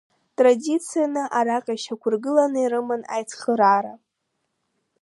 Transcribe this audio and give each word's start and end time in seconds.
Традицианы 0.37 1.23
араҟа 1.37 1.73
ишьақәыргыланы 1.75 2.59
ирыман 2.61 3.01
аицхыраара. 3.13 3.93